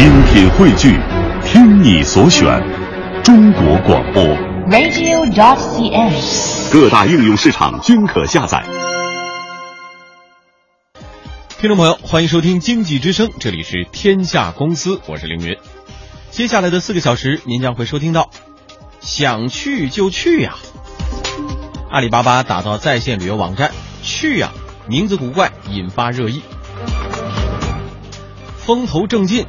[0.00, 0.98] 精品汇聚，
[1.44, 2.58] 听你所选，
[3.22, 4.24] 中国广播。
[4.70, 6.72] radio.cn。
[6.72, 8.64] 各大应用市场均可下载。
[11.58, 15.58] 听众朋友，欢迎收听经济之声，这里是天下公司，我是凌云。
[16.30, 18.30] 接下来的四个小时，您将会收听到，
[19.00, 20.54] 想去就去呀、
[21.90, 23.70] 阿里巴巴打造在线旅游网站，
[24.02, 24.50] 去呀、
[24.88, 26.40] 名字古怪，引发热议。
[28.56, 29.44] 风头正劲，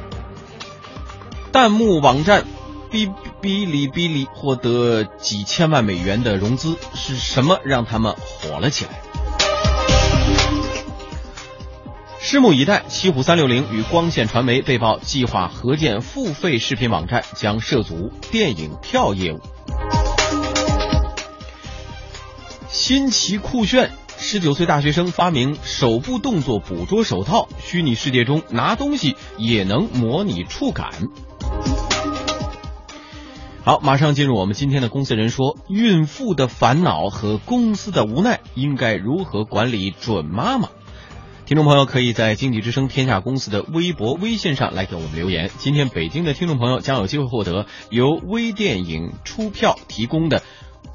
[1.52, 2.46] 弹幕网站
[2.90, 9.02] 哔哔哩哔哩获得几千万美元的融资，是什么让他们火了起来？
[12.22, 19.40] 拭目以待，奇虎三六零与光线传媒被曝计划合建付费视频网站，将涉足电影票业务。
[22.70, 30.90] 新奇酷炫，十九岁大学生发明手部动作捕捉手套，虚拟世界中拿东西也能模拟触感。
[33.64, 40.68] 好，马上进入我们今天的公司人说，孕妇的烦恼和公司的无奈，应该如何管理准妈妈？
[41.46, 45.48] 听众朋友可以在经济之声天下公司的微博、微信上来给我们留言。
[45.58, 50.40] 今天北京的听众朋友将有机会获得由微电影出票提供的《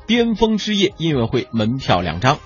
[0.05, 2.37] 巅峰之夜》音乐会门票两张。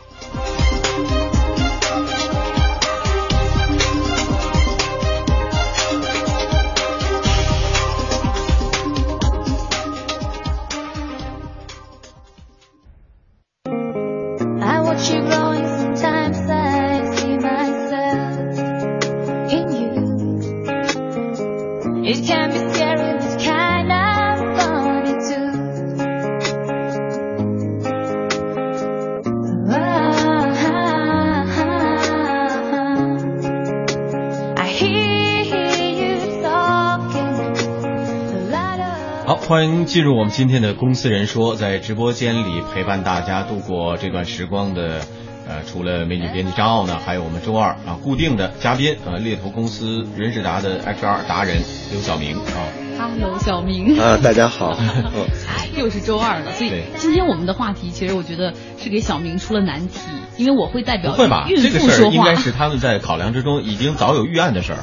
[39.91, 45.01] 进入我们今天的公司人说，在直播间里陪伴大家度过这段时光的，
[45.45, 51.57] 呃，除了美女编辑张奥呢，还有我们周二啊固定的嘉宾，啊，猎头公司人事达的 HR 达人
[51.91, 52.67] 刘晓明啊。
[52.97, 54.77] 哈喽，小明啊，大家好。
[54.79, 55.11] 嗯
[55.77, 59.99] 又是周二了，所以今天我们的话题，其实我觉得是给小明出了难题，
[60.37, 61.47] 因为我会代表不会吧？
[61.47, 62.35] 孕这个妇说话事儿应该。
[62.35, 64.79] 是他们在考量之中已经早有预案的事儿。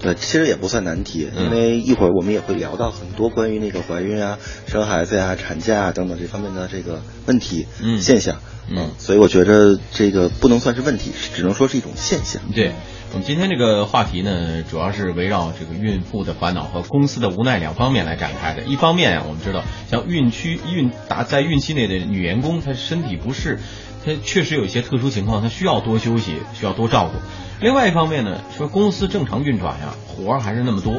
[0.00, 8.38] 对， 其实也不算难题，嗯因为一会儿我们也会聊到很多关于那个怀孕啊、生孩子呀、产假啊等等这方面的这个问题、嗯现象。
[8.70, 12.40] 嗯所以我觉得这个不能算是问题，只能说是一种现象。
[12.54, 12.72] 对，
[13.10, 18.62] 我们今天这个话题呢，主要是围绕这个孕妇的烦恼和公司的无奈两方面来展开的。
[18.62, 23.58] 一方面啊，我们知道，像孕区孕打在孕期内的女员工，她身体不适，
[24.06, 27.18] 她确实有一些特殊情况，她需要多休息，需要多照顾。
[27.60, 30.94] 另外一方面呢，说公司正常运转呀，活儿还是那么多。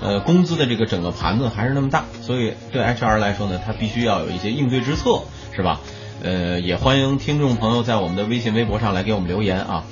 [0.00, 5.80] 呃，工资的这个整个盘子还是那么大，所以对 HR 来说呢，他必须要有一些应对之策，是吧？
[6.22, 9.84] 呃，也欢迎听众朋友在我们的微信、微博上来给我们留言啊。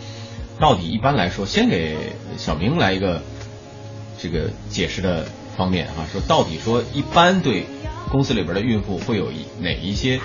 [0.58, 1.96] 到底一般来说，先给
[2.38, 3.22] 小明来一个
[4.20, 5.26] 这个解释的
[5.56, 7.66] 方面啊，说到底说一般对
[8.10, 10.18] 公司里边的孕妇会有一哪一些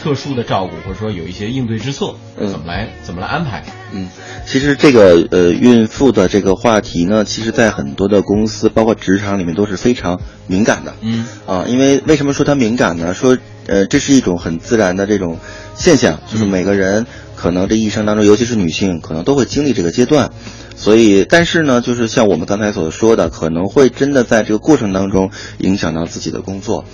[0.00, 3.64] 特殊的照顾，或者说有一些应对之策，嗯怎么来怎么来安排？
[3.92, 4.08] 嗯，
[4.46, 10.94] 其实这个呃孕妇的这个话题呢，其实在很多的公司，包括职场里面都是非常敏感的。
[11.00, 13.12] 嗯啊，因为为什么说它敏感呢？
[13.12, 13.36] 说
[13.68, 15.38] 呃，这是一种很自然的这种
[15.76, 17.06] 现象，就是嗯每个人
[17.36, 20.30] 可能这一生当中，尤其是女性，可能都会经历这个阶段。
[20.76, 26.84] 所以，但是呢，就是像我们刚才所说的，可能会真的在这个过程当中影响到自己的工作。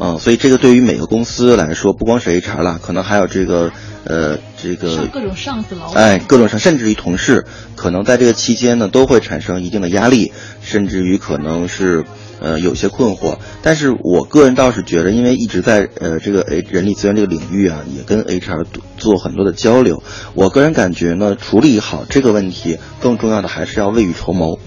[0.00, 3.70] 嗯、所以这个对于每个公司来说，不光是 HR 了，可能还有这个
[4.04, 7.44] 呃这个各种上司老板，哎，各种上，甚至于同事，
[7.76, 12.04] 可能在这个期间呢，都会产生一定的压力，甚至于可能是
[12.40, 13.36] 呃有些困惑。
[13.62, 18.64] 但是我个人倒是觉得，因为一直在呃这个 H 人力资源这个领域啊，也跟 HR
[18.96, 20.02] 做很多的交流，
[20.34, 24.58] 我个人感觉呢，处理好这个问题，更重要的还是要未雨绸缪。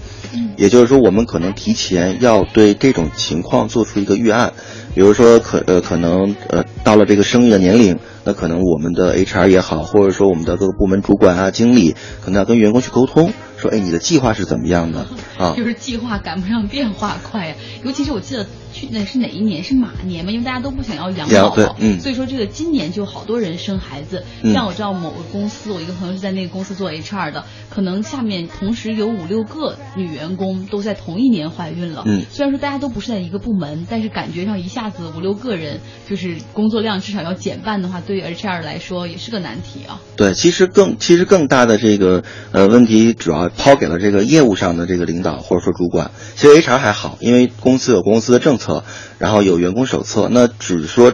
[0.56, 4.52] 也就是说，我们可能提前要对这种情况做出一个预案，
[4.94, 15.06] 比如说可呃可能呃到了这个生育的年龄，那可能我们的 HR 也好，或者说我们的各个部门主管啊、经理，可能要跟员工去沟通，说，哎，你的计划是怎么样的
[15.38, 15.54] 啊？
[15.56, 17.54] 就是计划赶不上变化快呀。
[17.84, 19.62] 尤其是我记得去年是哪一年？
[19.64, 20.30] 是马年嘛？
[20.30, 24.24] 因为大家都不想要养养宝宝，对嗯所以说这个今年就好多人生孩子。
[24.42, 32.02] 嗯像我知道某个公司，我一个朋友是在那个公司做 HR 的，可能下面同时有五六个女员工都在同一年怀孕了。
[32.06, 40.00] 嗯虽然说大家都不是在一个部门，但是感觉上一下子五六个人，就是工作量至少要减半的话，对于 HR 来说也是个难题啊。
[40.16, 46.10] 对，其实更其实更大的这个呃问题，主要呃抛给了这个业务上的这个领导或者说主管。
[46.34, 48.84] 其实 HR 还好，因为公司有公司的政策，
[49.18, 51.12] 然后有员工手册，那只是说。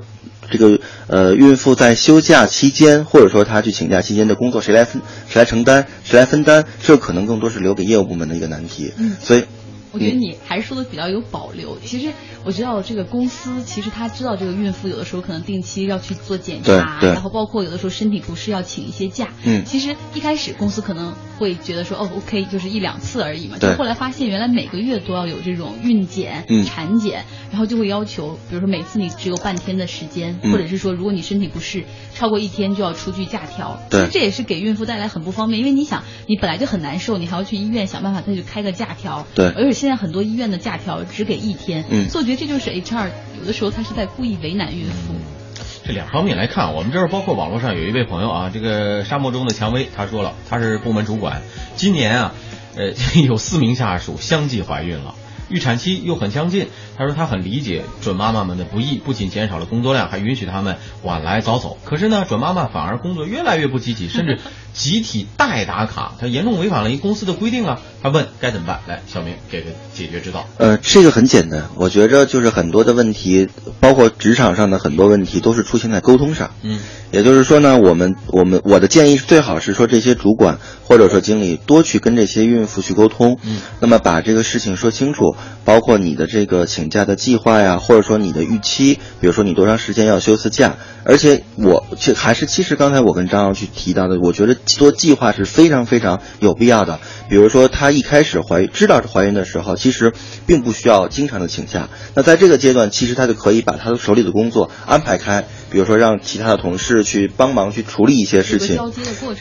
[0.50, 8.92] 这个呃，孕妇在休假期间，或者说她去请假期间的工作，谁来分谁来承担，谁来分担，这可能更多是留给业务部门的一个难题。
[8.98, 9.44] 嗯所以
[9.90, 11.78] 我觉得你还是说的比较有保留。
[11.82, 12.10] 其实
[12.44, 19.28] 我知道这个公司，其实他知道这个孕妇有的时候可能定期要去做检查，对对然后包括有的时候身体不适要请一些假。
[19.44, 21.14] 嗯其实一开始公司可能
[21.44, 23.56] 会觉得说，哦，OK，就是一两次而已嘛。
[23.60, 33.78] 对就后来发现原来每个月都要有这种孕检、嗯产检，然后就会要求，比如说每次你只有半天的时间，嗯或者是说如果你身体不适超过一天就要出具假条。
[33.90, 39.26] 对其实这也是给孕妇带来很不方便，因为你想，你本来就很难受，你还要去医院想办法再去开个假条。
[39.34, 45.43] 对而且现在很多医院的假条只给一天，嗯所以我觉得这就是 HR 有的时候他是在故意为难孕妇。
[45.86, 51.42] 这两方面来看，我们这儿包括网络上有一位朋友啊，这个沙漠中的蔷薇，他说了，他是部门主管，
[51.76, 52.34] 今年啊，
[52.74, 52.92] 呃，
[53.22, 55.14] 有四名下属相继怀孕了。
[55.50, 61.76] 预产期又很相近，他说他很理解准妈妈们的不易，不仅减少了工作量，还允许他们晚来早走。
[61.84, 64.38] 可是呢，准妈妈反而工作越来越不积极，甚至
[64.74, 67.80] 集体代打卡，他严重违反了一公司的规定啊。
[68.02, 68.80] 他问该怎么办？
[68.86, 70.46] 来，小明给个解决之道。
[70.58, 73.48] 呃，这个很简单，我觉着就是很多的问题，
[73.80, 76.50] 包括职场上的很多问题，都是出现在沟通上。
[76.62, 76.78] 嗯，
[77.12, 97.00] 也就是说呢，我们我们我的建议最好是说这些主管或者说经理多去跟这些孕妇去沟通，嗯，那么把这个事情说清楚，包括你的这个请假的计划呀，或者说你的预期，比如说你多长时间要休次假，而且我其还是其实刚才我跟张瑶去提到的，我觉得做计划是非常非常有必要的。
[97.30, 100.12] 比如说她一开始怀孕知道是怀孕的时候，其实
[100.44, 108.76] 并不需要经常的请假，那在这个阶段，其实她就可以把她手里的工作安排开，比如说让其他的同事去帮忙去处理一些事情。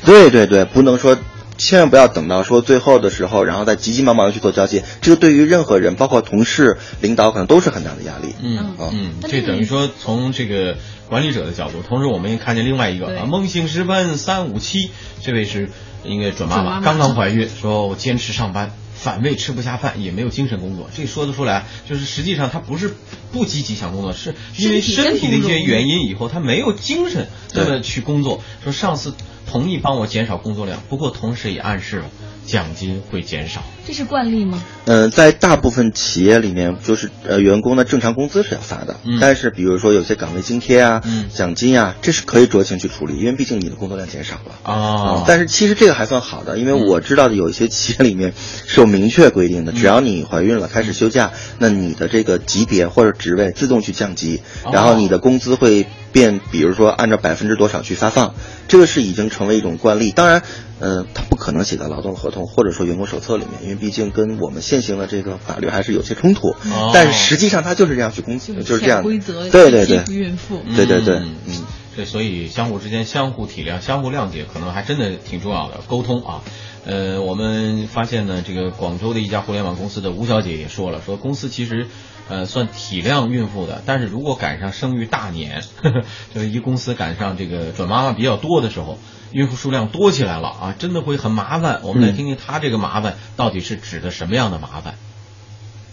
[0.05, 1.17] 对对对，不能说。
[1.57, 8.33] 千万不要等到说最后的时候，然后再急急忙忙的去做交接，这个对于任何人，包括同事、领导，可能都是很大的压力。
[8.41, 10.77] 嗯嗯这等于说从这个
[11.09, 14.89] 管理者的角度，同时我们也看见另外一个啊，梦醒时分三五七，
[15.21, 15.69] 这位是
[16.03, 18.71] 应该准妈妈，刚刚怀孕，说我坚持上班。
[18.95, 22.93] 反胃吃不下饭，也没有精神工作，这说得出来，就是实际上他不是
[23.33, 28.41] 不积极想工作，是因为身身体体的一些原因，以后他没有精神那么对去工作。
[28.63, 29.13] 说上司
[29.45, 32.09] 同意帮我减少工作量，不过同时也暗示了
[32.45, 33.63] 奖金会减少。
[33.85, 34.63] 这是惯例吗？
[34.85, 39.17] 嗯、在大部分企业里面，就是呃员工的正常工资是要发的，嗯。
[39.19, 41.25] 但是比如说有些岗位津贴啊、嗯。
[41.33, 44.71] 奖金啊，这是可以酌情去处理，因为毕竟你的工作量减少了。
[44.71, 46.87] 啊嗯但是其实这个还算好的，因为嗯。
[46.87, 48.33] 我知道的有一些企业里面
[48.65, 54.71] 是有明确规定的，只要你怀孕了开始休假，那你的这个级别或者职位自动去降级，哦。
[54.73, 58.33] 然后你的工资会变，比如说按照百分之多少去发放，
[58.67, 60.11] 这个是已经成为一种惯例。
[60.11, 60.41] 当然，
[60.79, 66.49] 呃，它不可能写在劳动合同或者说员工手册里面，因为毕竟跟我们现行的这个法律还是有些冲突。
[66.49, 70.61] 哦但是实际上他就是这样去攻击的就是这样规则，对对对孕妇。
[70.75, 71.65] 对对对嗯嗯
[71.95, 75.81] 这所以相互之间相互体谅、相互谅解，可能还真的挺重要的。
[75.87, 76.41] 沟通啊，
[76.85, 81.87] 呃，我们发现呢，这个广州的一家互联网公司的吴小姐也说了，说公司其实。
[82.29, 86.01] 呃，算体谅孕妇的，但是如果赶上生育大年，呵 呵
[86.33, 88.97] 就是一公司赶上这个准妈妈比较多的时候，
[89.33, 91.81] 孕妇数量多起来了啊，真的会很麻烦。
[91.83, 94.93] 我们来嗯听听她这个麻烦到底是指的什么样的麻烦？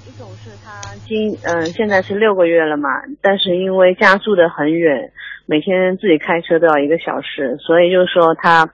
[0.07, 2.89] 一种是他今嗯、现在是六个月了嘛，
[3.23, 5.11] 但是因为家住的很远，
[5.47, 8.69] 每天自己开车都要一个小时，所以就是说他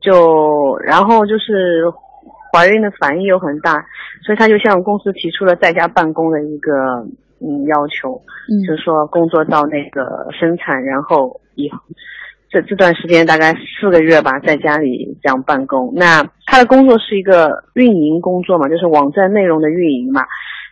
[0.00, 1.84] 就然后就是
[2.52, 3.86] 怀孕的反应又很大，
[4.26, 6.72] 所以他就向公司提出了在家办公的一个
[7.40, 11.78] 嗯要求，嗯就是说工作到那个生产，然后以后
[12.52, 15.92] 这这段时间大概四个月吧，在家里这样办公。
[15.96, 20.22] 那他的工作是一个运营工作嘛，就是网站内容的运营嘛。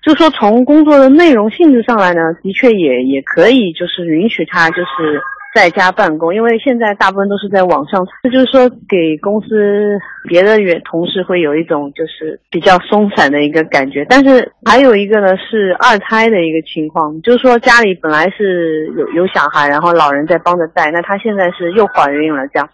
[0.03, 5.21] 就说从工作的内容性质上来呢，的确也也可以就是允许他就是
[5.55, 14.05] 在家办公，因为现在大部分都是在网上，这就是说给公司别的员同事会有一种就是比较松散的一个感觉。
[14.09, 22.69] 但是还有一个呢是二胎的一个情况，就是说家里本来是有有小孩，然后老人在帮着带，那她现在是又怀孕了，这样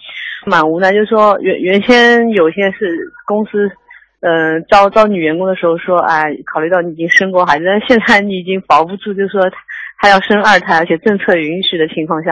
[0.44, 0.92] 蛮无奈。
[0.92, 3.70] 就是说原原先有些是公司。
[4.20, 9.42] 呃，招招女员工的时候说，哎，考虑到你已经生过孩子，但现在你已经保不住，就是说
[9.94, 12.30] 还要生二胎，而且政策允许的情况下，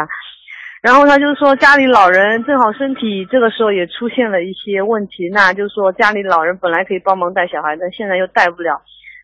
[0.85, 8.83] 然后他，就是说家里老人正好身体这个时候也出现了一些问题，那就是说家里老人本来可以帮忙带小孩，但现在又带不了，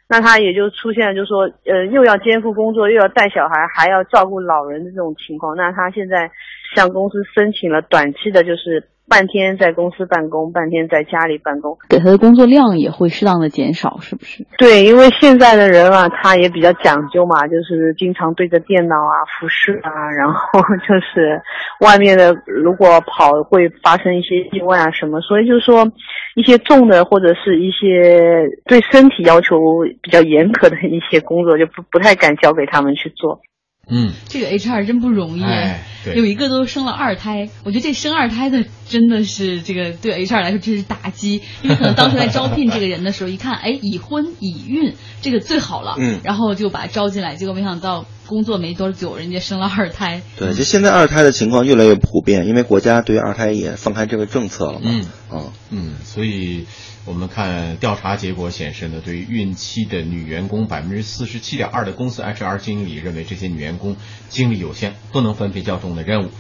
[0.09, 6.31] 那他也就出现了，就是说呃又要肩负工作，又要带小孩，还要照顾老人的这种情况，那他现在
[6.75, 11.77] 向公司申请了短期的，就是半天在公司办公，半天在家里办公。
[11.89, 14.47] 给他的工作量也会适当的减少，是不是？
[14.57, 21.43] 对，因为现在的人啊，他也比较讲究嘛，就是经常对着电脑啊、服饰啊，然后就是
[21.81, 25.91] 外面的如果跑会发生一些意外啊什么，所以就是说
[26.37, 29.59] 一些重的或者是一些对身体要求
[30.01, 33.41] 比较严格的一些工作，就不不太敢交给他们去做。
[33.89, 36.15] 嗯，这个 HR 真不容易，哎对。
[36.17, 46.21] 有一个都生了二胎，我觉得这生二胎的真的是这个对 HR 来说真是打击，因为可能当时在招聘这个人的时候，一看，哎，已婚已孕，这个最好了，嗯。
[46.23, 54.85] 然后就把招进来，结果没想到工作没多久，人家生了二胎，对，就现在二胎的情况越来越普遍，因为国家对于二胎也放开这个政策了嘛。
[54.85, 55.07] 嗯。
[55.33, 55.53] 嗯。
[55.71, 56.67] 嗯，所以
[57.07, 63.97] 我们看调查结果显示呢，对于孕期的女员工，百分之四十七点二的公司 HR 经理认为这些女员工
[64.29, 66.31] 精力有限，不能分配较重的任务。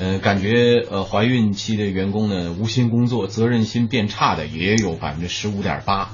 [0.00, 6.10] 嗯、感觉呃怀孕期的员工呢无心工作，责任心变差的也有百分之十五点八。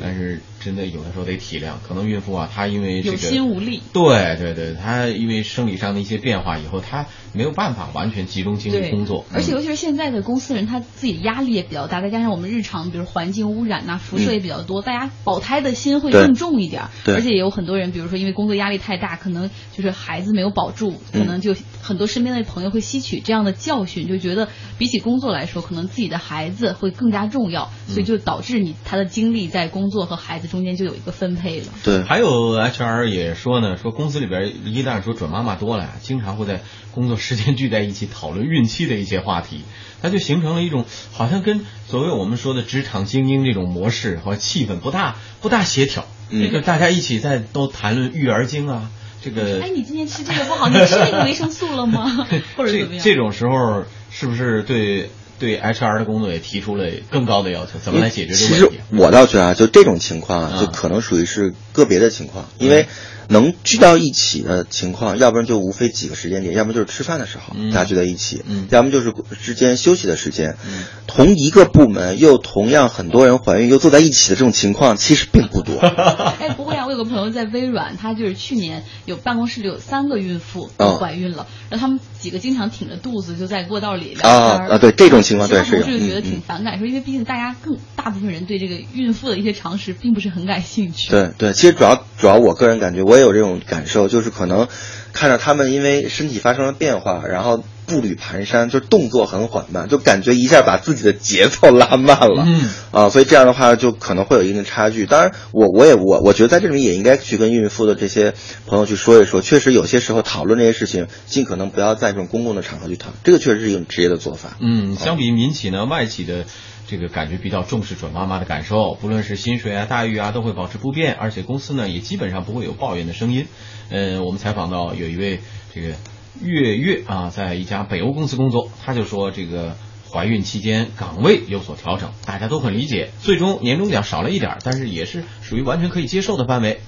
[0.00, 3.82] 但是真的有的时候得体谅，可能孕妇啊，她因为这有心无力。
[3.92, 16.90] 对对对，她因为生理上的一些变化以后，她没有办法完全集中精力，工作，嗯而且尤其是现在的公司人，他自己的压力也比较大，再加上我们日常比如环境污染呐、辐射也比较多，大家保胎的心会更重一点儿。
[17.04, 31.66] 对而且也有很多人，比如说因为工作压力太大，可能就是孩子没有保住，可嗯能就很多身边的朋友会吸取这样的教训，就觉得比起工作来说，可能自己的孩子会更加重要，嗯所以就导致你他的精力在工作和孩子中间就有一个分配了。
[31.84, 39.62] 对，还有 HR 也说呢，说公司里边一旦说准妈妈多了呀，经常会在工作时间聚在一起讨论孕期的一些话题，
[40.02, 46.06] 它就形成了一种好像跟所谓我们说的职场精英这种模式和气氛不大不大协调。
[46.32, 48.90] 嗯这个大家一起在都谈论育儿经啊，
[49.20, 52.26] 这个哎，你今天吃这个不好，你吃那个维生素了吗？
[52.56, 53.04] 或者这怎么样？
[53.04, 55.10] 这种时候是不是对
[55.40, 57.72] 对 HR 的工作也提出了更高的要求？
[57.82, 58.76] 怎么来解决这个问题？
[58.76, 62.86] 其实我倒觉得啊，就这种情况啊，嗯就可能属于是个别的情况，因为
[63.30, 70.56] 能聚到一起的情况，要不然就无非几个时间点，要么就是吃饭的时候嗯大家聚在一起，嗯要么就是之间休息的时间。
[70.66, 75.76] 嗯同一个部门又同样很多人怀孕又坐在一起的这种情况，其实并不多。
[76.38, 80.70] 哎，不会啊，我有个朋友在微软，他就是去年有办公室里有三个孕妇
[81.00, 91.10] 怀孕了，然后他们几个经常挺着肚子就在过道里聊啊天儿啊对这种情况对是有同事就觉得挺反感，说因为毕竟大家更大部分人对这个孕妇的一些常识并不是很感兴趣。
[91.10, 94.66] 对对，其实主要主要我个人感觉，我也有这种感受，就是可能
[95.12, 102.44] 看着他们因为身体发生了变化，然后步履蹒跚，就动作很缓慢，就感觉一下把自己的节奏拉慢了。
[102.46, 105.06] 嗯啊，所以这样的话就可能会有一定差距。
[105.06, 108.34] 当然我，我也我我觉得在这里面也应该去跟孕妇的这些
[108.66, 114.56] 朋友去说一说，确实有些时候讨论这些事情，尽可能不要在这种公共的场合去谈，这个确实是一种职业的做法。
[114.60, 116.44] 嗯，相比民企呢，外企的
[116.90, 123.46] 这个感觉比较重视准妈妈的感受，不论是薪水啊、待遇啊，都会保持不变，而且公司呢也基本上不会有抱怨的声音。
[123.92, 125.38] 嗯，我们采访到有一位
[125.72, 125.94] 这个
[126.42, 129.76] 月月啊，在一家北欧公司工作，他就说这个
[130.12, 136.80] 怀孕期间岗位有所调整，大家都很理解，最终年终奖少了一点，但是也是属于完全可以接受的范围。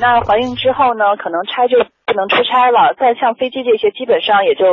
[0.00, 4.64] 那怀孕之后呢，可能差就不能出差了，再像飞机这些，基本上也就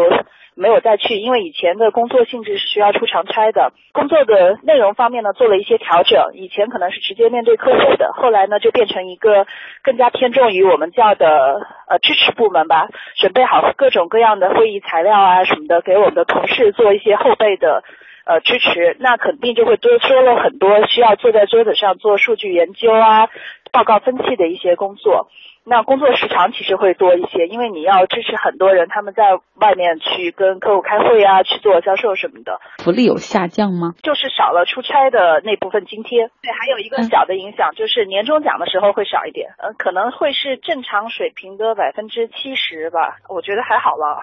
[0.56, 3.72] 没有再去，因为以前的工作性质是需要出长差的。
[3.94, 9.48] 工作的内容方面呢，做了一些调整，以前可能是直接面对客户的，后来呢就变成一个
[9.84, 17.84] 更加偏重于我们叫的呃支持部门吧，准备好各种各样的会议材料啊什么的，给我们的同事做一些后备的。
[18.24, 23.30] 呃，支持那肯定就会多说了很多需要坐在桌子上做数据研究啊、
[23.72, 25.28] 报告分析的一些工作。
[25.64, 33.94] 那工作时长其实会多一些，因为你要支持很多人，他们在外面去跟客户开会啊，去做销售什么的，福利有下降吗？
[34.02, 36.30] 就是少了出差的那部分津贴。
[36.42, 44.22] 对，还有一个小的影响就是年终奖的时候会少一点，嗯、可能会是正常水平的百分之七十吧，我觉得还好了。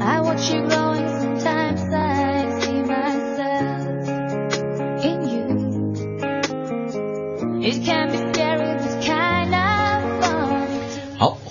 [0.00, 0.62] I watch you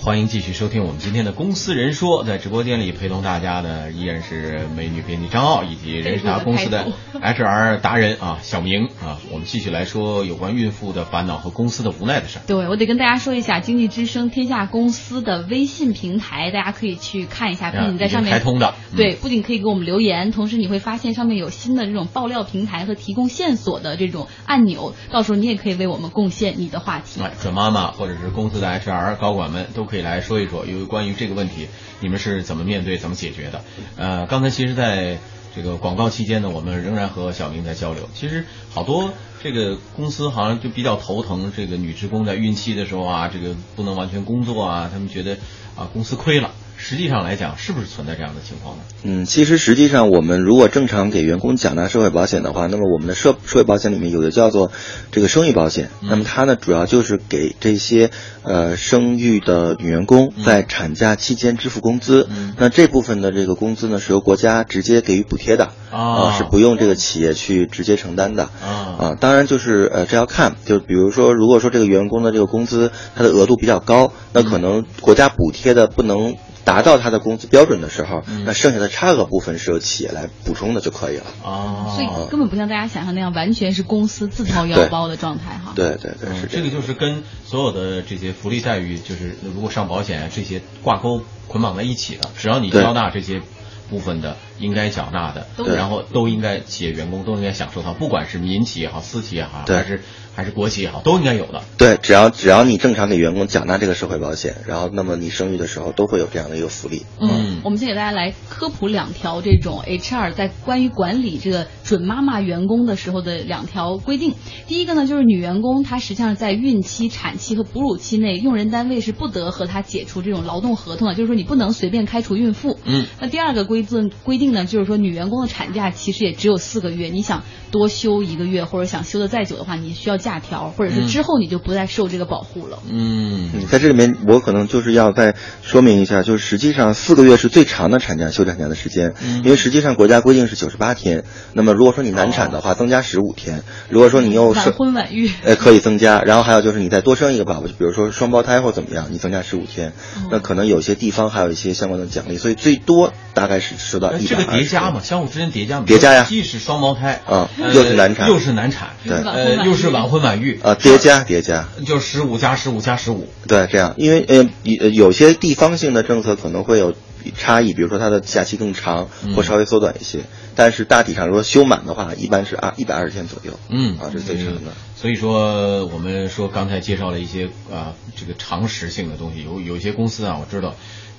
[0.06, 9.18] 欢迎继续收听我们今天的《公司人说》，在直播间里陪同大家的依然是美女编辑张傲以及人事达公司的 HR 达人啊小明啊。
[9.32, 12.42] 我们继续来说有关孕妇的烦恼和公司的无奈的事儿。
[12.46, 27.20] 对，我得跟大家说一下，经济之声天下公司的微信平台，大家可以去看一下，不仅在上面开通的嗯对，不仅可以给我们留言，同时你会发现上面有新的这种爆料平台和提供线索的这种按钮，到时候你也可以为我们贡献你的话题。
[27.20, 29.95] 哎，准妈妈或者是公司的 HR 高管们都可以。
[29.96, 31.68] 可以来说一说，有关于这个问题，
[32.00, 33.64] 你们是怎么面对、怎么解决的？
[33.96, 35.16] 呃，刚才其实在
[35.54, 38.06] 这个广告期间呢，我们仍然和小明在交流。
[38.12, 45.38] 其实好多这个公司好像就比较头疼，这个女职工在孕期的时候啊，这个不能完全工作啊，他们觉得
[45.76, 46.50] 啊公司亏了。
[46.78, 48.82] 实际上来讲，是不是存在这样的情况呢？
[49.02, 54.70] 嗯，其实实际上我们如果正常给员工缴纳社会保险的话，那么我们的社社会保险里面有的叫做
[55.10, 58.10] 这个生育保险，那么它呢主要就是给这些
[58.42, 66.32] 呃生育的女员工在产假期间支付工资，那这部分的这个工资呢是由国家直接给予补贴的啊。
[66.36, 68.44] 是不用这个企业去直接承担的。
[68.62, 68.96] 啊。
[68.98, 76.36] 啊，当然就是呃这要看，就比如说如果说这个员工的这个工资它的额度比较高，那可能国家补贴的不能。
[76.66, 81.24] 达到他的工资标准的时候，那剩下的差额部分是由企业来补充的就可以了。
[81.44, 85.72] 啊，所以根本不像大家想象那样，完全是公司自掏腰包的状态哈。
[85.76, 93.40] 对对对，是这个就是跟所有的这些福利待遇，就是如果上保险啊这些挂钩捆绑在一起的，只要你交纳这些
[93.88, 100.00] 部分的应该缴纳的，都然后都应该企业员工都应该享受到，不管是民企也好，私企也好，对还是
[100.34, 101.62] 还是国企也好，都应该有的。
[101.78, 107.04] 对，只要只要你正常给员工缴纳这个社会保险，然后那么你生育的时候都会有这样的一个福利。
[107.20, 114.34] 嗯，我们先给大家来科普两条这种 HR 在关于管理这个准妈妈员工的时候的两条规定。
[114.66, 122.78] 第一个呢，就是女员工她实际上在孕期、产期和哺乳期内，用人单位是不得和她解除这种劳动合同的，就是说你不能随便开除孕妇。
[122.84, 132.78] 嗯，那第二个规定规定呢，就是说女员工的产假其实也只有四个月，你想多休一个月或者想休的再久的话，你需要假条，或者是之后你就不再受这个保护了。
[132.88, 145.30] 嗯嗯，在这里面我可能就是要再说明一下，就是实际上四个月是最长的产假休产假的时间，嗯因为实际上国家规定是九十八天，那么如果说你难产的话，增加十五天；如果说你又晚是婚晚育。
[145.44, 156.24] 呃，可以增加，然后还有就是你再多生一个宝宝，就比如说双胞胎或怎么样，你增加十五天，哦那可能有些地方还有一些相关的奖励，所以最多大概是收到一百呃这个叠加嘛，相互之间叠加嘛，叠加呀。
[156.28, 159.16] 既是双胞胎啊呃又是难产又是难产，对。
[159.16, 166.94] 呃，又是晚婚晚育啊，叠加叠加，就十五加十五加十五，对，这样，因为呃有有些地方性的政策可能会有
[167.36, 170.20] 差异，比如说它的假期更长嗯或稍微缩短一些，
[170.54, 173.98] 但是大体上如果休满的话，一般是二一百二十天左右，嗯。
[173.98, 174.72] 啊这是最长的。
[174.98, 180.74] 所以说，我们说刚才介绍了一些啊、这个常识性的东西，有有些公司啊，我知道，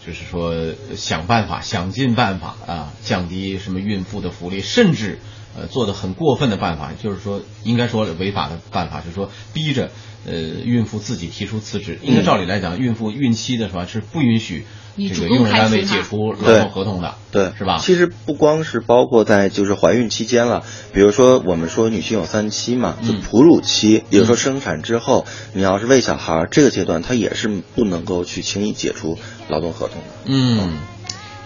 [0.07, 5.19] 就是说想办法，想尽办法啊，降低什么孕妇的福利，甚至
[5.53, 9.91] 呃做的很过分的办法，就是说应该说违法的办法，就是说逼着
[10.27, 11.97] 呃孕妇自己提出辞职。
[12.03, 14.65] 应该照理来讲，孕妇孕期的是吧是不允许
[14.97, 17.77] 这个用人单位解除劳动合同的，对，是吧？
[17.79, 29.17] 其实不光是包括在就是怀孕期间了，比如说我们说女性有三期嘛，就嗯哺乳期，也就是说生产之后，你要是喂小孩儿这个阶段，它也是不能够去轻易解除
[29.49, 30.07] 劳动合同的。
[30.25, 30.79] 嗯，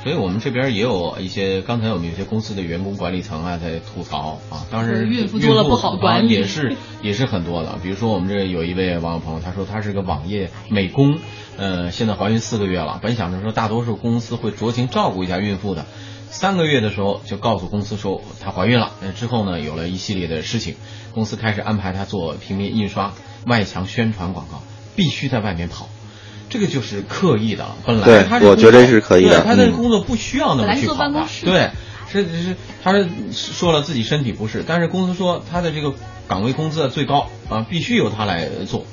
[0.04, 7.78] 所以我们这边也有一些，刚才我们有些公司的员工管理层啊在吐槽啊，当时孕妇多了不好管理啊也是也是很多的。
[7.84, 11.20] 比如说我们这有一位网友朋友，他说他是个网页美工，
[11.56, 15.86] 呃，现在怀孕四个月了，本想着说大多数公司会酌情照顾一下孕妇的。
[16.32, 20.78] 三个月的时候就告诉公司说她怀孕了，那之后呢有了一系列的事情，
[21.14, 23.14] 公司开始安排她做平面印刷、
[23.46, 24.64] 外墙宣传广告，
[24.96, 25.88] 必须在外面跑。
[26.52, 27.66] 这个就是刻意的。
[27.84, 31.72] 本来对他这我觉得是可以的对他的嗯工作不需要那么去跑的办公室对，
[32.12, 35.94] 是是，他是说了自己身体不适，但是公司说他的这个
[36.28, 38.86] 岗位工资最高啊，必须由他来做。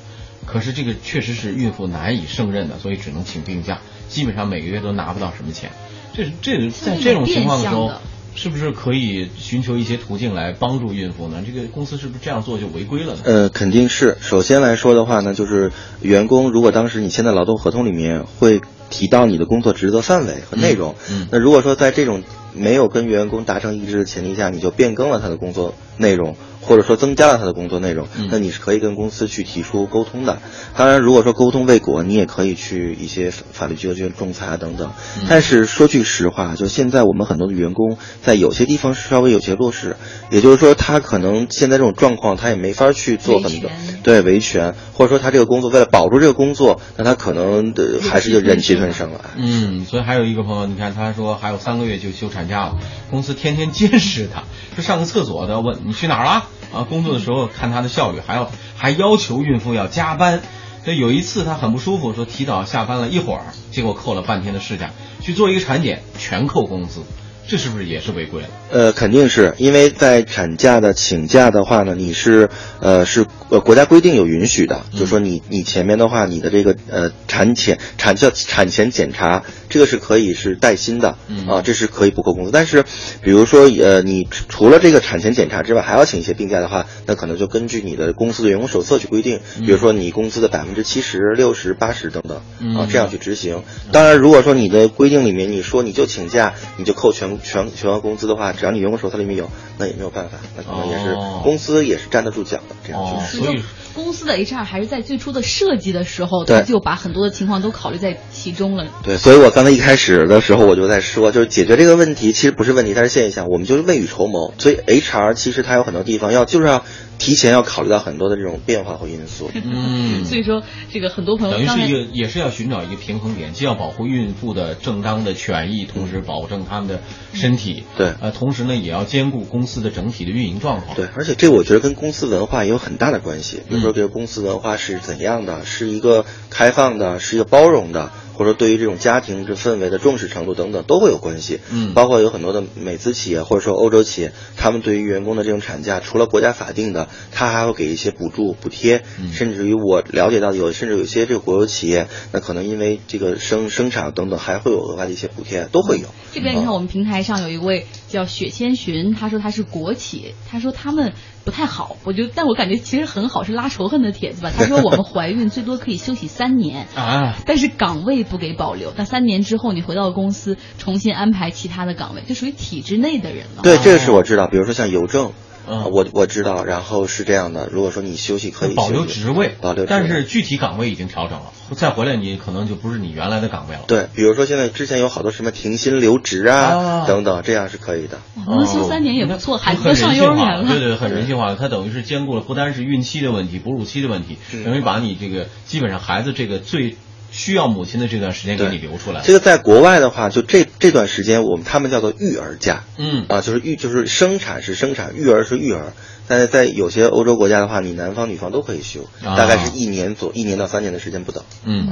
[0.46, 5.70] 可是这个确实是孕妇难以胜任的，所以只能请病假，基本上每个月都拿不到什么钱。
[6.14, 7.92] 这这在这种情况的时候
[8.38, 11.42] 是不是可以寻求一些途径来帮助孕妇呢？
[11.44, 13.20] 这个公司是不是这样做就违规了呢？
[13.24, 14.16] 呃，肯定是。
[14.20, 15.72] 首先来说的话呢，就是
[16.02, 22.22] 员工如果当时你签的劳动合同里面会提到你的工作职责范围和内容，嗯嗯那如果说在这种
[22.54, 26.36] 没有跟员工达成一致的前提下，你就变更了他的工作内容，
[26.68, 30.38] 或者说增加了他的工作内容，嗯那你是可以跟公司去提出沟通的。
[30.76, 34.92] 当然，如果说沟通未果，你也可以去一些法律机构去仲裁啊等等。
[35.18, 39.96] 嗯但是说句实话，就现在我们很多的员工在有些地方是稍微有些弱势，
[40.30, 43.70] 也就是说他可能现在这种状况他也没法去做很多
[44.02, 49.20] 对维权，或者说他这个工作为了保住这个工作，那他可能的还是就忍气吞声了。
[49.36, 52.76] 嗯，所以还有一个朋友，你看他说还有三个月就休产假了，
[53.10, 54.44] 公司天天监视他，
[54.76, 56.82] 说上个厕所都要问你去哪儿了啊？
[56.82, 60.40] 工作的时候看他的效率，还要还要求孕妇要加班。
[60.84, 67.00] 所以有一次他很不舒服，说提早下班了一会儿，结果扣了半天的事假，去做一个产检全扣工资，
[67.46, 68.48] 这是不是也是违规了？
[68.70, 72.48] 呃，肯定是因为在产假的请假的话呢，你是
[72.80, 82.50] 呃是呃国家规定有允许的，嗯就说你你前面的话，你的这个呃产前产叫产前检查，这个是可以是带薪的，嗯啊，这是可以不扣工资。
[82.52, 82.84] 但是，
[83.22, 93.62] 比如说呃你除除了这个产前检查之外，还要请一些病假的话，那可能就根据你的公司的员工手册去规定，比如说你工资的百分之七十、六十、八十等等，啊嗯，这样去执行。
[93.92, 103.38] 当然，如果说你的规定里面你说你就请假，你就扣全全全额工资的话，只要你员工手册里面有，那也没有办法，那可能也是、哦公司也是站得住脚的这样去。
[103.38, 103.62] 所以
[103.94, 108.86] 公司的 HR 还是在最初的设计的时候，对他就把很多的情况都考虑在其中了。
[109.02, 114.54] 对，所以我刚才一开始的时候我就在说，就是解决这个问题其实不是问题，它是现象，我们就是未雨绸缪。
[114.58, 116.84] 所以 HR 其实它有很多地方要就是要
[117.18, 119.50] 提前要考虑到很多的这种变化和因素。
[119.54, 127.00] 嗯，所以说，这个很多朋友等于是一个，也是要寻找一个平衡点，既要保护孕妇的正当的权益，同时保证他们的
[127.32, 127.84] 身体。
[127.96, 130.96] 对呃，同时呢，也要兼顾公司的整体的运营状况。
[130.96, 133.60] 对，而且这我觉得跟公司文化也有很大的关系。
[133.68, 141.58] 比如说，嗯这个公司文化是怎样的，是一个开放的，是一个包容的，或者说对于这种家庭这氛围的重视程度等等都会有关系。
[141.72, 156.06] 嗯包括有很多的美资企业或者说欧洲企业，他们对于员工的这种产假，除了国家法定的，他还会给一些补助、补贴，嗯甚至于我了解到有，甚至有些这个国有企业，那可能因为这个生生产等等，还会有额外的一些补贴，都会有。
[156.32, 161.12] 这边你看，我们平台上有一位叫雪千寻，他说他是国企，他说他们
[161.44, 164.50] 不太好，我就，但我感觉其实很好，是拉仇恨的帖子吧。
[164.56, 168.92] 他说我们怀孕最多可以休息三年， 啊，但是岗位不给保留。
[168.96, 173.62] 那三年之后你回到公司重新安排其他的岗位，就属于体制内的人了。
[173.62, 174.48] 对，这个是我知道。
[174.48, 175.32] 比如说像邮政，
[175.68, 176.64] 嗯啊我我知道。
[176.64, 183.82] 然后是这样的，如果说你休息可以保留职位，保留职位但是具体岗位已经调整了，再回来你可能就不是你原来的岗位了。
[183.86, 188.18] 对，比如说现在之前有好多什么停薪留职啊、啊等等，这样是可以的。
[188.46, 190.68] 哇能休三年也不错，孩子上幼儿园了。
[190.68, 191.56] 对对，很人性化了。
[191.56, 196.96] 它等于是兼顾了不单是孕期的问题、哺乳期的问题，嗯等于把你这个基本上孩子这个最
[197.30, 199.20] 需要母亲的这段时间给你留出来。
[199.22, 205.92] 这个在国外的话，就这这段时间，我们他们叫做育儿假嗯啊，就是育就是生产是生产，育儿是育儿。
[206.26, 211.42] 但是在有些欧洲国家的话，你男方女方都可以休，啊大概是一年左一年到三年的时间不等。
[211.64, 211.88] 嗯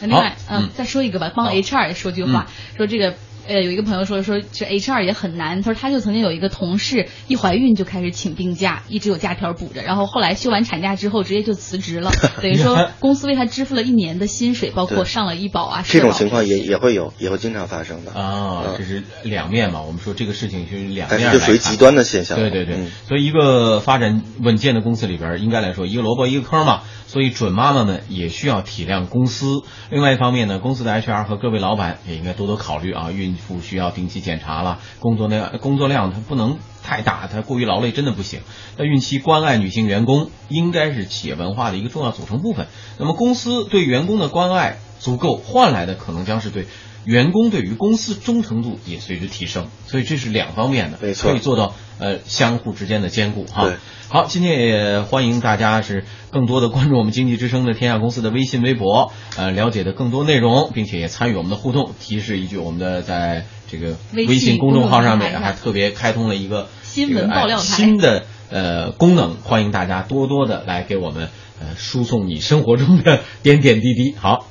[0.00, 2.46] 那另外，好嗯嗯，再说一个吧，帮 HR 也说句话，
[2.76, 3.14] 说这个。
[3.48, 12.10] 呃，有一个朋友说说这 HR 也很难，他说他就曾经有一个同事一怀孕就开始请病假，一直有假条补着，然后后来休完产假之后直接就辞职了，
[12.42, 18.12] 等于说公司为他支付了一年的薪水，包括上了医保啊，这种情况也也会有，也会经常发生的。
[18.12, 19.82] 啊，嗯这是两面嘛。
[19.82, 22.38] 我们说这个事情是两面就属于极端的现象。
[22.38, 26.82] 对对对，嗯所以一个发展稳健的公司里边，应该来说一个萝卜一个坑嘛。
[27.08, 29.62] 所以准妈妈们也需要体谅公司。
[29.90, 38.40] 另外一方面呢，公司的 HR 和各位老板也应该多多考虑啊，孕不需要定期检查了，工作量工作量它不能太大，它过于劳累真的不行。
[38.76, 42.66] 那孕期关爱女性员工应该是企业文化的一个重要组成部分。
[42.98, 46.66] 那么公司对员工的关爱足够，换来的可能将是对。
[47.04, 53.74] 员工对于公司忠诚度也随之提升，所以这是两方面的，没错可以做到呃相互之间的兼顾哈。
[54.08, 61.92] 好，今天也欢迎大家是更多的关注我们经济之声的天下公司的微信、微博，呃，了解的更多内容，并且也参与我们的互动。
[62.00, 71.28] 提示一句，我们的在这个微信公众号上面还特别开通了一个新闻爆料台新的呃功能，欢迎大家多多的来给我们
[71.60, 74.16] 呃输送你生活中的点点滴滴。
[74.18, 74.48] 好。